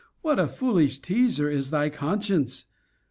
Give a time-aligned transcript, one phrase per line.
[0.23, 2.65] what a foolish teaser is thy conscience!